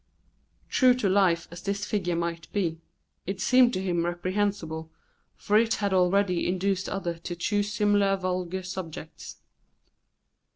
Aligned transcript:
True 0.67 0.95
to 0.95 1.07
life 1.07 1.47
as 1.51 1.61
this 1.61 1.85
figure 1.85 2.15
might 2.15 2.51
be, 2.51 2.81
it 3.27 3.39
seemed 3.39 3.71
to 3.73 3.83
him 3.83 4.03
reprehensible, 4.03 4.89
for 5.35 5.59
it 5.59 5.75
had 5.75 5.93
already 5.93 6.47
induced 6.47 6.89
others 6.89 7.19
to 7.19 7.35
choose 7.35 7.71
similar 7.71 8.17
vulgar 8.17 8.63
subjects. 8.63 9.37